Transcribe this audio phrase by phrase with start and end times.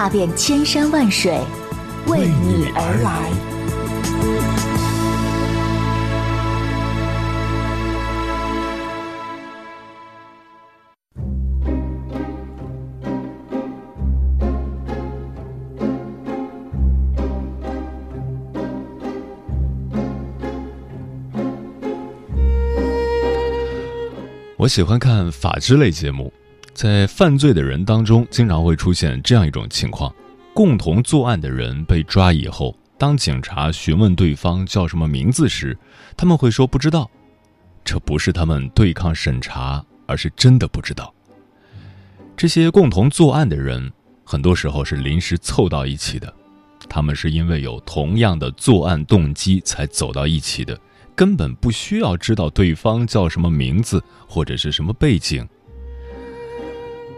[0.00, 1.38] 踏遍千山万水，
[2.06, 3.30] 为你而来。
[24.56, 26.32] 我喜欢看法制类节目，
[26.72, 30.14] 在犯罪的人当中，经常会出现这样一种情况：
[30.54, 35.76] 共同作案的人被抓以后，当警察询问对方叫什么名字时，
[36.16, 37.10] 他们会说不知道。
[37.84, 41.12] 这不是他们对抗审查，而是真的不知道。
[42.36, 43.92] 这些共同作案的人，
[44.24, 46.32] 很多时候是临时凑到一起的，
[46.88, 50.78] 他们是因为有同样的作案动机才走到一起的。
[51.14, 55.46] 根本不需要知道对方叫什么名字或者是什么背景。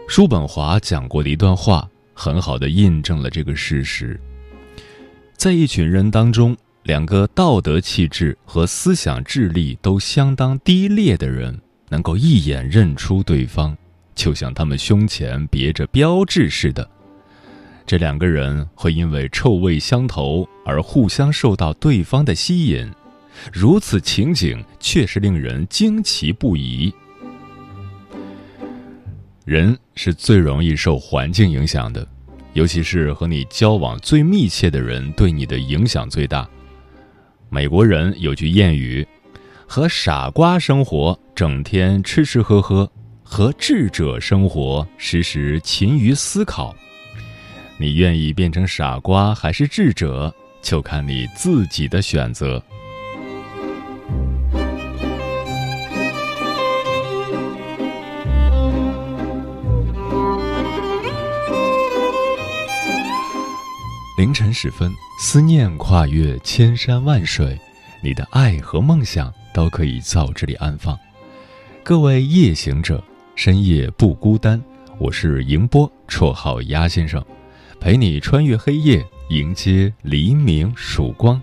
[0.07, 4.19] 叔本华讲过的一段话，很好的印证了这个事实。
[5.35, 11.59] 在一群人当中，两个道德气质和思想智力都相当低劣的人，
[11.89, 13.75] 能够一眼认出对方，
[14.13, 16.87] 就像他们胸前别着标志似的。
[17.85, 22.89] 这两个人会因为臭味相投而互相受到对方的吸引。
[23.51, 26.93] 如此情景确实令人惊奇不已。
[29.45, 32.07] 人是最容易受环境影响的，
[32.53, 36.47] 尤其是和你交往最密切的人对你的影响最大。
[37.49, 39.05] 美国人有句谚语
[39.67, 42.89] ：“和傻瓜生活，整天吃吃喝喝；
[43.21, 46.73] 和智者生活，时时勤于思考。”
[47.77, 52.63] 你愿意变成傻瓜还是智者，就看你自己的选择。
[64.23, 64.89] 凌晨时分，
[65.19, 67.59] 思念跨越千山万水，
[68.01, 70.97] 你的爱和梦想都可以在这里安放。
[71.83, 73.03] 各位夜行者，
[73.35, 74.63] 深夜不孤单。
[74.97, 77.21] 我是迎波，绰号鸭先生，
[77.81, 81.41] 陪你穿越黑夜，迎接黎明曙光。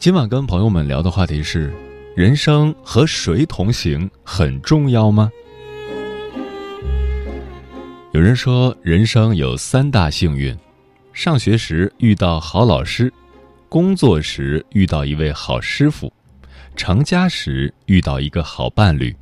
[0.00, 1.72] 今晚跟朋友们聊的话题是：
[2.16, 5.30] 人生和谁同行很重要吗？
[8.10, 10.58] 有人说，人生有三大幸运：
[11.12, 13.12] 上学时遇到好老师，
[13.68, 16.10] 工作时遇到一位好师傅，
[16.74, 19.14] 成家时遇到一个好伴侣。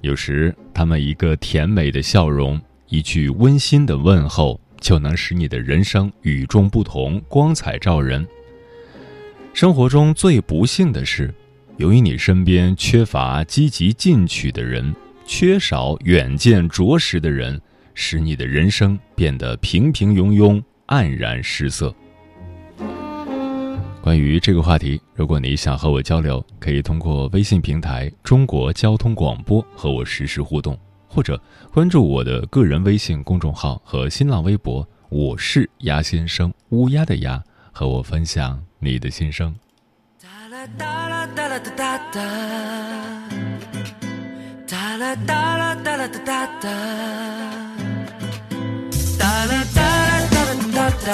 [0.00, 8.26] 有时，他们一个甜美的笑容，一句温馨的问候，就能使你的人生与众不同，光彩照人。
[9.54, 11.32] 生活中最不幸的是，
[11.76, 14.92] 由于你身边缺乏积极进取的人，
[15.24, 17.60] 缺少远见卓识的人。
[17.94, 21.94] 使你的人生变得平平庸庸、黯然失色。
[24.02, 31.40] 关于这个话题，如果你想和我交流，可以通过微信平台“中国交通广播”和我实时互动，或者
[31.72, 37.42] 关注我的个人微信公众号和新浪微博“我是鸭先生”（乌鸦的鸭），
[37.72, 39.54] 和我分享你的心声。
[40.20, 41.08] 我的天空
[44.68, 46.08] 想要塌下来，我
[46.60, 47.71] 的
[51.04, 51.08] 我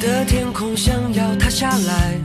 [0.00, 2.18] 的天空想要塌下来，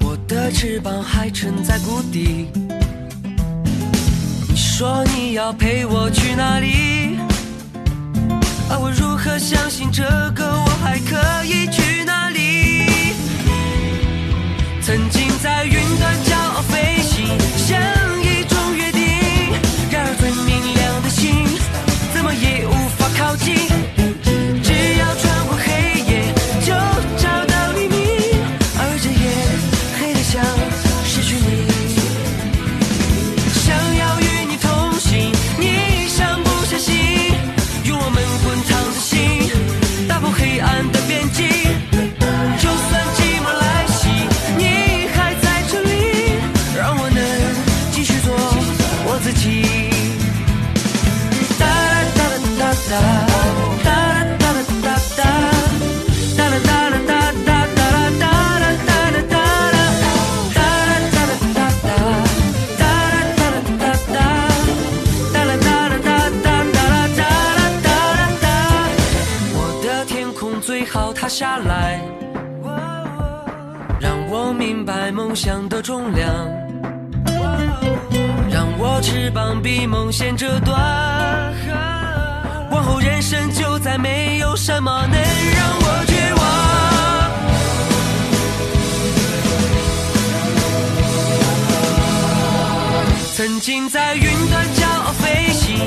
[0.00, 2.48] 我的翅膀还沉在谷底。
[4.46, 7.13] 你说你要陪我去哪里？
[8.74, 10.02] 而我如何相信这
[10.34, 13.14] 个我还可以去哪里？
[14.82, 15.64] 曾经在
[75.84, 76.26] 重量，
[78.50, 80.74] 让我翅膀比梦先折断。
[82.70, 86.42] 往后人生就再没有什么能让我绝望。
[93.34, 95.86] 曾经在云端骄傲飞行，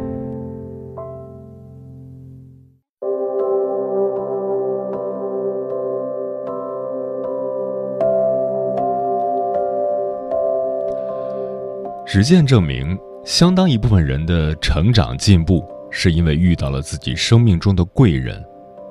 [12.13, 18.43] 实践证明，相当一部分人的成长进步，是因为遇到了自己生命中的贵人，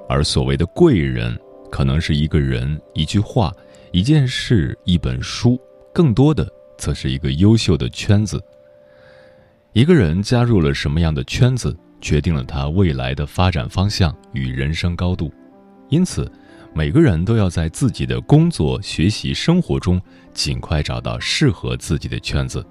[0.08, 1.38] 而所谓的贵人，
[1.70, 3.52] 可能是一个人、一句话、
[3.92, 5.60] 一件事、一本书，
[5.92, 8.42] 更多的则是一个优秀的圈子。
[9.74, 15.30] 一个人加入了什么样的圈子，决定了他未来的发展方向与人生高度。
[15.90, 16.26] 因此，
[16.72, 20.00] 每个人都要在自己的工作、学习、生活中，
[20.32, 22.64] 尽快找到适合自己的圈子。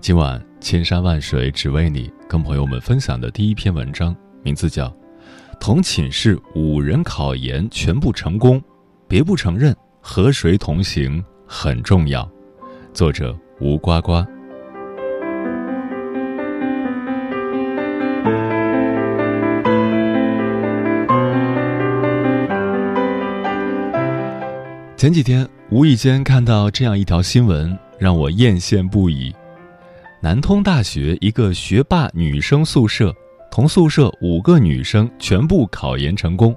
[0.00, 4.88] 今晚千山万水只为你，跟朋友们分享的第一篇文章，名字叫
[5.60, 8.62] 《同寝室五人考研全部成功，
[9.06, 12.22] 别不承认和谁同行很重要》，
[12.94, 14.24] 作者吴呱呱。
[24.96, 29.34] 前几天无意间看到这样一条新闻，让我艳羡不已。
[30.22, 33.10] 南通大学一个学霸女生宿舍，
[33.50, 36.54] 同宿舍五个女生全部考研成功。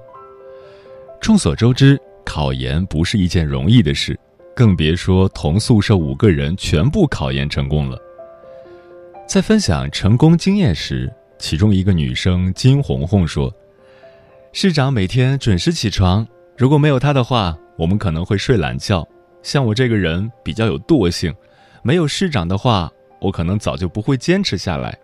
[1.18, 4.20] 众所周知，考研不是一件容易的事，
[4.54, 7.98] 更别说同宿舍五个人全部考研成功了。
[9.26, 13.50] 在分享成功经验时，其中一个女生金红红说
[14.52, 16.26] ：“市长每天准时起床，
[16.58, 19.08] 如果没有他的话，我们可能会睡懒觉。
[19.42, 21.34] 像我这个人比较有惰性，
[21.82, 22.92] 没有市长的话。”
[23.24, 24.94] 我可能早就不会坚持下来。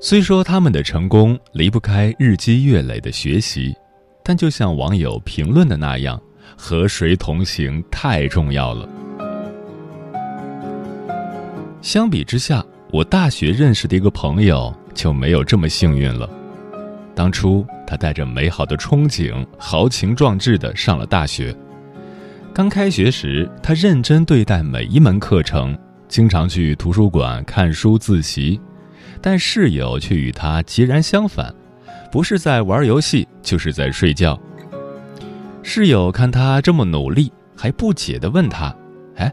[0.00, 3.74] 虽说他们的成功离不开日积月累的学习，
[4.22, 6.20] 但就像网友评论的那样，
[6.56, 8.88] 和谁同行太重要了。
[11.80, 16.30] 相比之下，我大学认识的一个朋友就没有这么幸运了。
[17.16, 21.52] 当初他带着美好的憧憬，豪情壮志的上了大学。
[22.54, 25.76] 刚开学时，他认真对待每一门课程。
[26.12, 28.60] 经常去图书馆看书自习，
[29.22, 31.50] 但室友却与他截然相反，
[32.12, 34.38] 不是在玩游戏，就是在睡觉。
[35.62, 38.76] 室友看他这么努力，还不解地问他
[39.16, 39.32] ：“哎，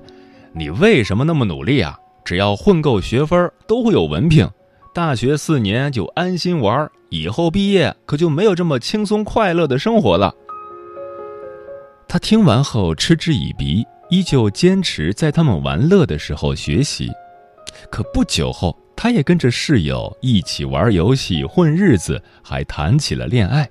[0.54, 2.00] 你为什么那么努力啊？
[2.24, 4.50] 只要混够学分，都会有文凭。
[4.94, 10.34] 大学四年就安心玩，以后毕业可就没有这么轻松快乐的生活了。”
[12.08, 17.10] 他听完后嗤之以鼻，依旧坚持在他们玩乐的时候学习。
[17.90, 23.70] 可不久后，他也跟着室友一起玩游戏混日子，还谈起了恋爱。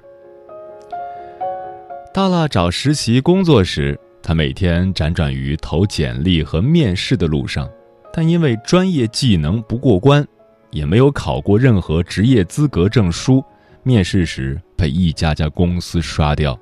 [2.14, 7.68] 到了找实习工作时，他每天辗转于投简历和面试的路上，
[8.12, 10.26] 但因为专业技能不过关，
[10.70, 13.44] 也没有考过任何职业资格证书，
[13.82, 16.58] 面试时被一家家公司刷掉。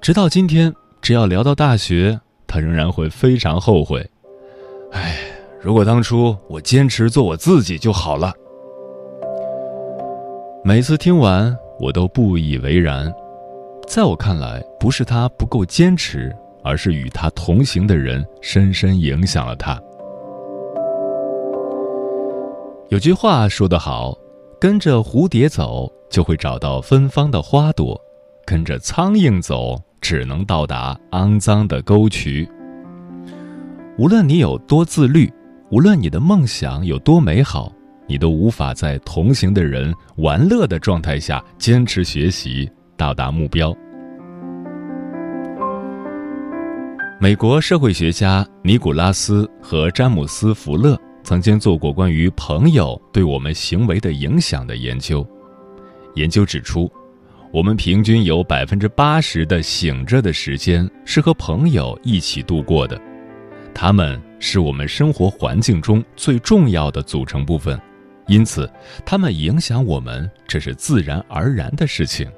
[0.00, 0.72] 直到今天，
[1.02, 4.08] 只要聊到大学，他仍然会非常后悔。
[4.92, 5.16] 唉，
[5.60, 8.32] 如果当初我坚持做我自己就好了。
[10.62, 13.12] 每次听完，我都不以为然。
[13.86, 19.80] 在我看来，不是他不够坚持，而是与他同行的人深深影响了他。
[22.90, 24.16] 有句话说得好
[24.60, 27.98] ：“跟着蝴蝶走，就会找到芬芳的花朵；
[28.44, 32.48] 跟着苍蝇走，只能到达肮脏的沟渠。”
[33.98, 35.30] 无论你有多自律，
[35.70, 37.72] 无论你的梦想有多美好，
[38.06, 42.70] 你都无法在同行的人玩乐的状态下坚持学习。
[42.96, 43.74] 到达目标。
[47.18, 55.26] 美国社会学家尼古拉斯和詹姆斯·福勒曾经做过关于朋友对我们行为的影响的研究。
[56.14, 56.90] 研究指出，
[57.52, 63.00] 我们平均有百分之八十的醒着的时间是和朋友一起度过的，
[63.74, 67.76] 他们是我们生活环境中最重要的组成部分，
[68.28, 68.70] 因此，
[69.04, 72.30] 他们影响我们，这是自然而然的事情。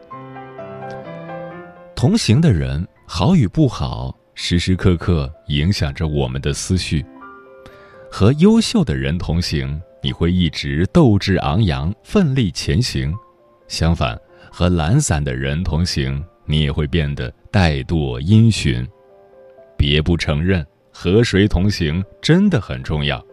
[1.94, 7.04] 同行的人好与不好，时时刻刻影响着我们的思绪。
[8.10, 13.12] 和优秀的人同行，你会一直斗志昂扬、奋力前行；
[13.68, 14.18] 相反，
[14.54, 18.86] 和懒散的人同行，你也会变得怠惰阴循。
[19.78, 23.24] 别不承认，和谁同行真的很重要。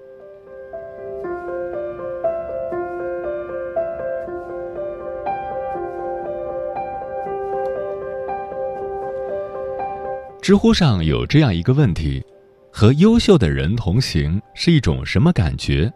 [10.41, 12.25] 知乎上有这样一个问题：
[12.71, 15.91] 和优秀的人同行是一种什么感觉？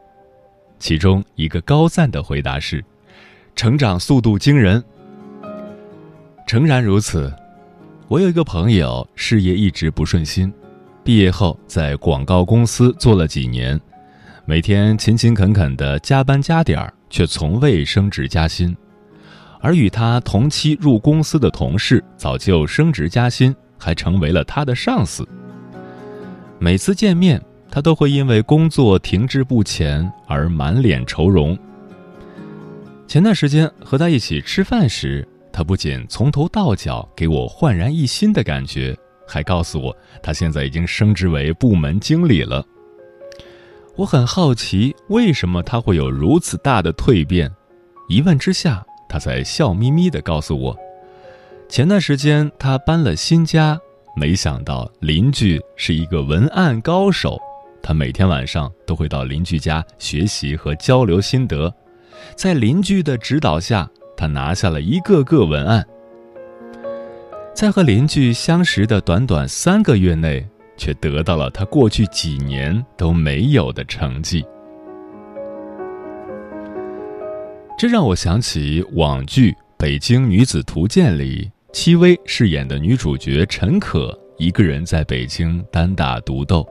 [0.80, 2.84] 其中一个高赞的回答是：
[3.56, 4.84] 成长速度惊人。
[6.54, 7.34] 诚然如此，
[8.08, 10.54] 我有一个朋友，事业一直不顺心，
[11.04, 13.82] 毕业后在广告公司做了几年，
[14.46, 18.78] 每天勤勤恳恳的加班加点，却从未升职加薪，
[19.62, 23.52] 而与他同期入公司的同事早就升职加薪。
[23.80, 25.28] 还成为了他的上司。
[26.60, 27.42] 每次见面，
[27.72, 31.58] 他都会因为工作停滞不前而满脸愁容。
[33.08, 42.66] 前段时间和他一起吃饭时，他不仅从头到脚给我焕然一新的感觉，还告诉我他现在已经升职为部门经理了。
[43.96, 47.50] 我很好奇，为什么他会有如此大的蜕变？
[48.10, 50.76] 一问之下，他才笑眯眯地告诉我。
[51.70, 53.80] 前段时间，他搬了新家，
[54.16, 57.40] 没想到邻居是一个文案高手。
[57.84, 61.72] 他每天晚上都会到邻居家学习和交流心得，
[62.36, 63.88] 在邻居的指导下，
[64.24, 65.86] 他拿下了一个个文案。
[67.54, 74.46] 在和邻居相识的短短三个月内，却得到了他过去几年都没有的成绩。
[77.78, 81.52] 这让我想起网剧《北京女子图鉴》里。
[81.74, 86.66] 戚薇饰演的女主角陈可，一个人在北京单打独斗，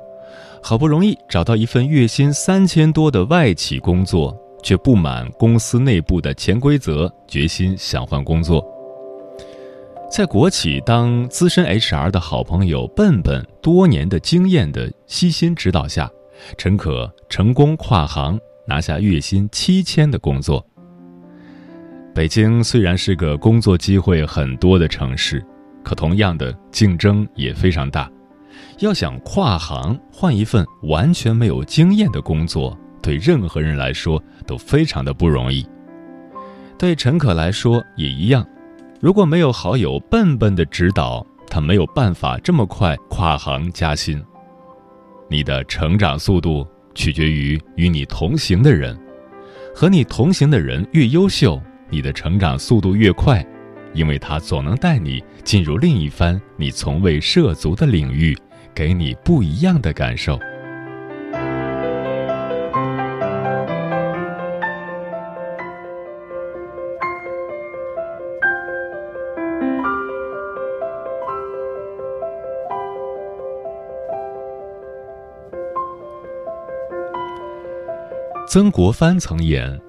[0.62, 8.64] 好不容易找到一份月薪三千多的外企工作，却不满公司内部的潜规则，决心想换工作。
[10.10, 16.10] 在国企当资深 HR 的好朋友笨笨多年的经验的悉心指导下，
[16.58, 20.64] 陈可成功跨行，拿下月薪七千的工作。
[22.14, 25.42] 北京虽然是个工作机会很多的城市，
[25.82, 28.10] 可同样的竞争也非常大。
[28.80, 35.66] 要想跨行换一份完全没有经验的工作，对任何人来说都非常的不容易。
[36.78, 38.46] 对陈可来说也一样，
[39.00, 44.22] 如果没有好友笨笨的指导，他没有办法这么快跨行加薪。
[45.28, 48.98] 你的成长速度取决于与你同行的人。
[49.74, 53.44] 和你同行的人越优秀，你的成长速度越快，
[53.94, 58.36] 因为他总能带你进入另一番你从未涉足的领域，
[58.74, 60.38] 给你不一样的感受。
[78.46, 79.80] 曾国藩曾言：“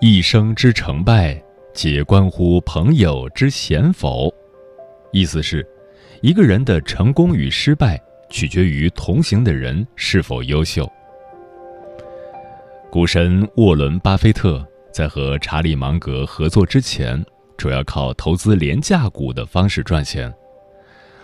[0.00, 1.42] 一生之成败，
[1.72, 4.32] 皆关乎朋友之贤否。”
[5.10, 5.66] 意思是，
[6.20, 10.88] 一个人的成功与失败，取决于同行的人是否优秀。
[12.90, 17.24] 股神沃伦·巴菲特在和查理·芒格合作之前，
[17.56, 20.30] 主要靠投资廉价股的方式赚钱；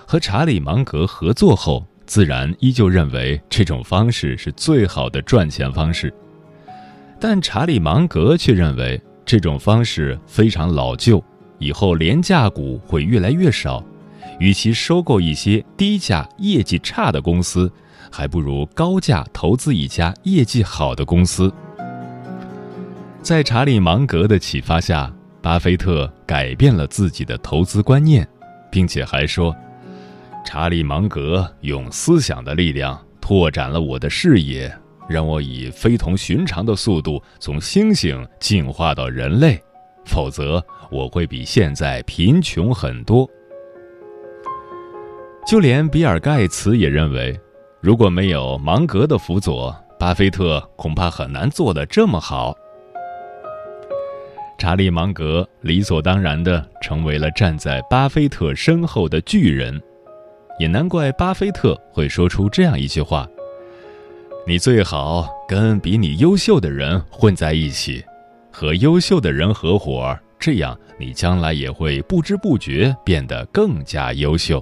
[0.07, 6.13] 和查理·芒格合作后，自然依旧认为这种方式是最好的赚钱方式。
[7.21, 11.23] 但查理芒格却认为这种方式非常老旧，
[11.59, 13.85] 以后廉价股会越来越少，
[14.39, 17.71] 与其收购一些低价业绩差的公司，
[18.11, 21.53] 还不如高价投资一家业绩好的公司。
[23.21, 25.13] 在查理芒格的启发下，
[25.43, 28.27] 巴菲特改变了自己的投资观念，
[28.71, 29.55] 并且还说，
[30.43, 34.75] 查理芒格用思想的力量拓展了我的视野。
[35.11, 39.61] 让我以非同寻常的速度从猩猩进化到人类，
[40.07, 43.29] 否则我会比现在贫穷很多。
[45.45, 47.37] 就连比尔·盖茨也认为，
[47.81, 52.57] 如果没有芒格的辅佐，巴菲特恐怕很难做得这么好。
[54.59, 59.83] 查理·芒格理所当然地成为了站在巴菲特身后的巨人，
[60.61, 63.27] 也难怪巴菲特会说出这样一句话。
[64.51, 68.05] 你最好跟比你优秀的人混在一起，
[68.51, 74.61] 和优秀的人合伙，这样你将来也会不知不觉变得更加优秀。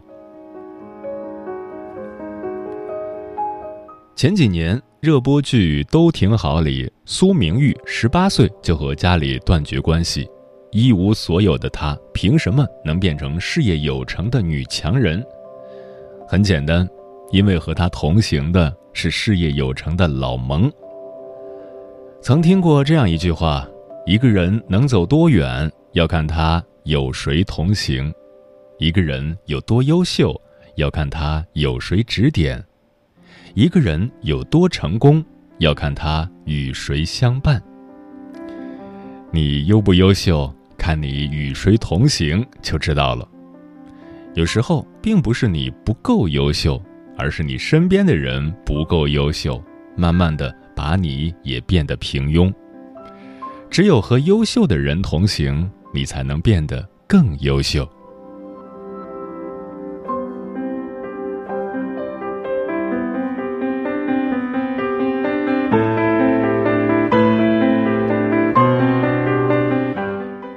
[4.15, 10.29] 前几年热播剧《都挺好》里，苏明玉十八岁就和家里断绝关系，
[10.71, 15.25] 一无所有的她，凭什么能变成事业有成的女强人？
[16.29, 16.87] 很简单，
[17.33, 18.71] 因为和她同行的。
[19.01, 20.69] 是事业有成的老蒙。
[22.21, 23.65] 曾听过这样一句话：
[24.05, 28.11] 一个人能走多远，要看他有谁同行；
[28.81, 30.35] 一个人有多优秀，
[30.75, 32.61] 要看他有谁指点；
[33.55, 35.25] 一个人有多成功，
[35.59, 37.63] 要看他与谁相伴。
[39.31, 43.29] 你优不优秀，看你与谁同行就知道了。
[44.35, 46.83] 有时候，并不是你不够优秀。
[47.19, 49.61] 而是你身边的人不够优秀，
[49.97, 52.51] 慢慢的把你也变得平庸。
[53.69, 57.87] 只有和优秀的人同行，你才能变得更优秀。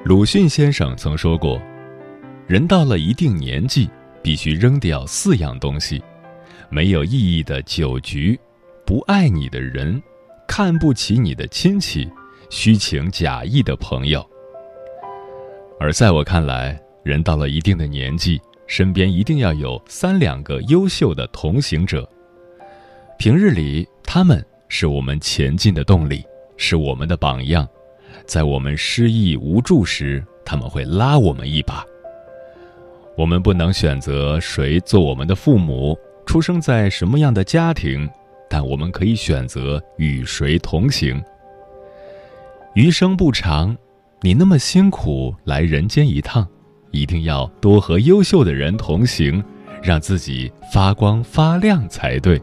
[0.03, 1.59] 鲁迅先生曾说过
[2.45, 3.89] ：“人到了一定年纪，
[4.21, 5.99] 必须扔掉四样东西。”
[6.71, 8.39] 没有意义的酒局，
[8.85, 10.01] 不爱你的人，
[10.47, 12.09] 看不起你的亲戚，
[12.49, 14.25] 虚情假意的朋友。
[15.77, 22.09] 而在我看来，人到了一定的年纪，身边一定要有三两个优秀的同行者。
[23.19, 26.23] 平日里，他们是我们前进的动力，
[26.55, 27.67] 是我们的榜样。
[28.25, 31.85] 在我们失意无助时，他们会拉我们一把。
[33.17, 35.97] 我们不能选择谁做我们的父母。
[36.31, 38.09] 出生在什么样的家庭，
[38.49, 41.21] 但我们可以选择与谁同行。
[42.73, 43.75] 余生不长，
[44.21, 46.47] 你那么辛苦来人间一趟，
[46.91, 49.43] 一定要多和优秀的人同行，
[49.83, 52.41] 让自己发光发亮才对。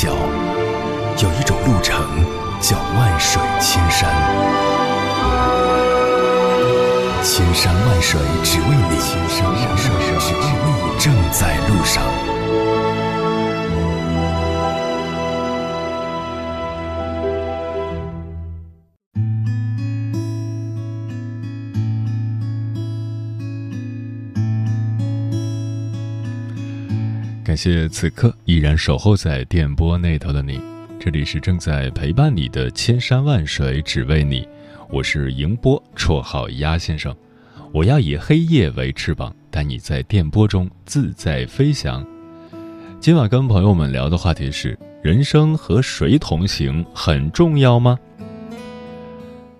[0.00, 0.16] 角，
[1.22, 2.24] 有一种路程
[2.58, 4.10] 叫万水千山。
[7.22, 12.02] 千山万水只为你，千山万水只为你，正在路上。
[27.50, 30.60] 感谢此刻依然守候在电波那头的你，
[31.00, 34.46] 这里是正在陪伴你的千山万水只为你，
[34.88, 37.12] 我是迎波，绰号鸭先生。
[37.72, 42.06] 我要以黑夜为翅膀，带你在电波中自在飞翔。
[43.00, 47.98] 今晚跟朋友们聊的话题是：人生和谁同行很重要吗？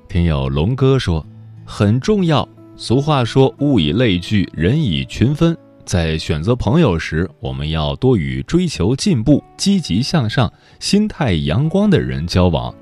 [0.09, 1.27] 听友龙哥说，
[1.65, 2.49] 很重要。
[2.77, 5.59] 俗话说：“物以类聚，人以群分。”
[5.91, 10.49] 在选择朋友时，我们要多与追求进步、积极向上、
[10.79, 12.73] 心态阳光的人交往。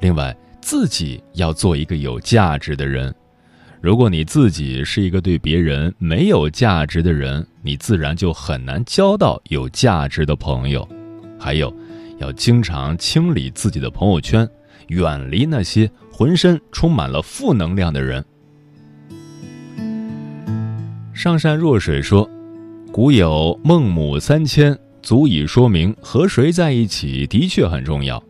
[0.00, 3.14] 另外，自己要做一个有价值的人。
[3.82, 10.88] 如果你自己是一个对别人没有价值的人，你自然就很难交到有价值的朋友。
[11.38, 11.70] 还有，
[12.16, 14.48] 要经常清理自己的朋友圈，
[14.86, 18.24] 远离那些浑身充满了负能量的人。
[21.12, 22.26] 上善若水说。
[22.94, 28.22] 古有孟母三迁，足以说明和谁在一起的确很重要。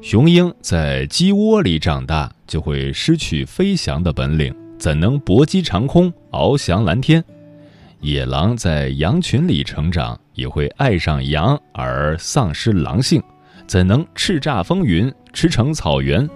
[0.00, 7.22] 雄鹰在鸡窝里长大，就会失去飞翔的本领，怎能搏击长空，翱翔蓝天？
[8.00, 13.22] 野狼在羊群里成长，也会爱上羊而丧失狼性，
[13.66, 16.26] 怎能叱咤风云，驰骋草原？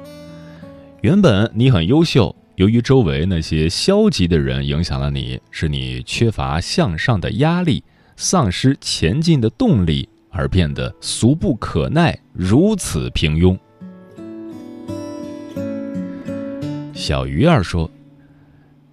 [1.00, 2.36] 原本你很优秀。
[2.62, 7.82] 由于周围那些消极的人影响了你，使你缺乏向上的压力，
[8.14, 13.58] 丧失前进的动力，而变得俗不可耐，如此平庸。
[16.94, 17.90] 小鱼儿说：“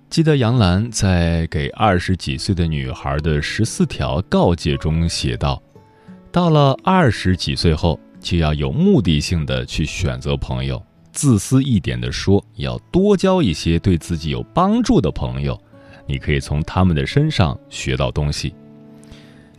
[0.10, 5.62] 记得杨澜在给二十几岁的女孩的十四条告诫中写道：
[6.32, 15.60] 到了二十几岁后，就要有目的性的去选择朋友。”自私一点的说，要多交一些对自己有帮助的朋友，
[16.06, 18.54] 你可以从他们的身上学到东西。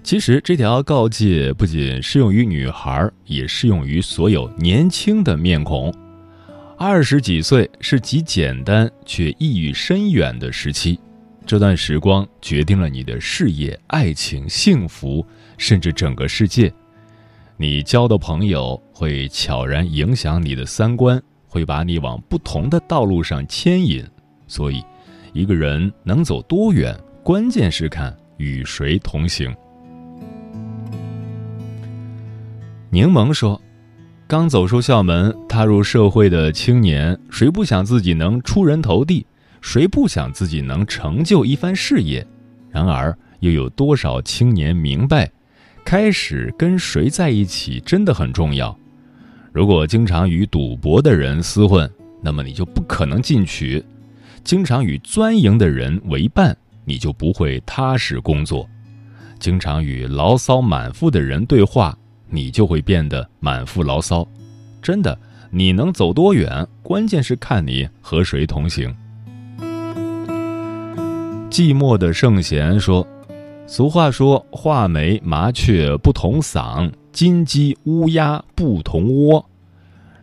[0.02, 5.94] 其实这条告诫不仅适用于女孩，也适用于所有年轻的面孔。
[6.78, 10.98] 二十几岁是极简单却意义深远的时期，
[11.44, 15.22] 这段时光决定了你的事业、爱情、幸福，
[15.58, 16.72] 甚至整个世界。
[17.58, 21.22] 你交的朋友会悄然影响你的三观。
[21.50, 24.06] 会把你往不同的道路上牵引，
[24.46, 24.82] 所以，
[25.32, 29.52] 一个人能走多远，关键是看与谁同行。
[32.88, 33.60] 柠檬说
[34.28, 39.26] ：“刚走出校门，踏入社会的青年，谁不想自己能出人头地？
[39.60, 42.24] 谁不想自己能成就一番事业？
[42.70, 45.30] 然而，又有多少青年明白，
[45.84, 48.76] 开始跟谁在一起真的很重要。”
[49.52, 51.90] 如果经常与赌博的人厮混，
[52.22, 53.82] 那么你就不可能进取；
[54.44, 58.64] 经常与钻营的人为伴，你就不会踏实工作；
[59.40, 64.26] 经常与牢骚满腹的人对话，你就会变得满腹牢骚。
[64.80, 65.18] 真的，
[65.50, 68.94] 你能走多远，关键是看你和谁同行。
[71.50, 73.04] 寂寞的圣贤说
[73.66, 79.44] ：“俗话说，画眉麻雀不同嗓。”金鸡乌鸦不同窝，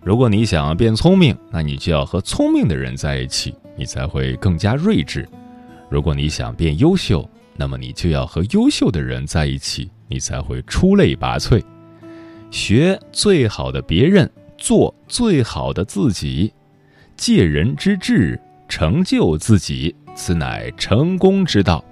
[0.02, 5.24] 如果你想变聪明，那你就要和聪明的人在一起，你才会更加睿智；
[5.90, 11.62] 如果你想变优秀，那么你就要和优秀的人在一起，你才会出类拔萃。
[12.52, 16.54] 学最好的别人，做最好的自己，
[17.18, 21.84] 借人之智，成就自己，此乃成功之道。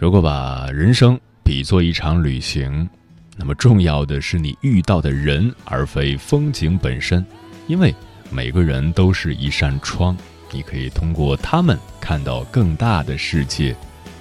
[0.00, 2.88] 如果把人生比作一场旅行，
[3.36, 7.22] 那么重要的是你遇到的人，而非风景本身。
[7.66, 7.94] 因为
[8.30, 10.16] 每个人都是一扇窗，
[10.52, 13.76] 你可以通过他们看到更大的世界，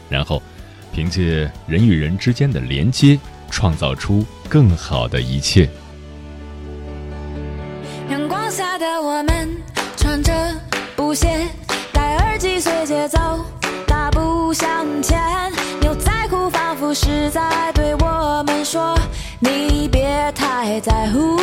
[0.09, 0.43] 然后
[0.91, 3.17] 凭借人与人之间的连接，
[3.49, 5.69] 创造出更好的一切。
[8.09, 9.49] 阳光下的我们，
[9.95, 10.33] 穿着
[10.97, 11.47] 布鞋，
[11.93, 13.17] 戴耳机随节奏。
[13.87, 15.17] 大步向前，
[16.93, 18.97] 是在对我们说
[19.39, 21.38] ：“你别太在乎。”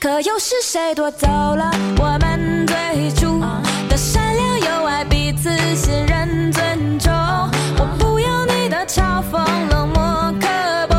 [0.00, 3.40] 可又是谁夺走了我们最初
[3.88, 7.12] 的善良、友爱、彼此信任、尊重？
[7.78, 10.46] 我不要你的嘲讽、冷漠、刻
[10.88, 10.95] 薄，